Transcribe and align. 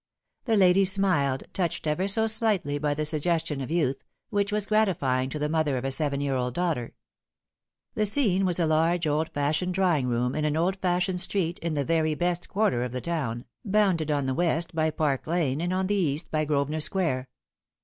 The 0.45 0.57
lady 0.57 0.83
smiled, 0.83 1.43
touched 1.53 1.85
ever 1.85 2.07
so 2.07 2.25
slightly 2.25 2.79
by 2.79 2.95
the 2.95 3.05
suggestion 3.05 3.61
of 3.61 3.69
youth, 3.69 4.03
which 4.31 4.51
was 4.51 4.65
gratifying 4.65 5.29
to 5.29 5.37
the 5.37 5.47
mother 5.47 5.77
of 5.77 5.85
a 5.85 5.91
seven 5.91 6.19
year 6.21 6.33
old 6.33 6.55
daughter. 6.55 6.95
The 7.93 8.07
scene 8.07 8.43
was 8.43 8.59
a 8.59 8.65
large 8.65 9.05
old 9.05 9.29
fashioned 9.29 9.75
drawing 9.75 10.07
room, 10.07 10.33
in 10.33 10.43
an 10.43 10.57
old 10.57 10.77
fashioned 10.81 11.21
street 11.21 11.59
in 11.59 11.75
the 11.75 11.85
very 11.85 12.15
best 12.15 12.49
quarter 12.49 12.83
of 12.83 12.93
the 12.93 12.99
town, 13.01 13.45
bounded 13.63 14.09
on 14.09 14.25
the 14.25 14.33
west 14.33 14.73
by 14.73 14.89
Park 14.89 15.27
Lane 15.27 15.61
and 15.61 15.71
on 15.71 15.85
the 15.85 15.93
east 15.93 16.31
by 16.31 16.45
Groa 16.45 16.63
8 16.63 16.65
Th 16.65 16.65
Fatal 16.65 16.65
Thrm. 16.65 16.67
venor 16.67 16.79
Square. 16.81 17.29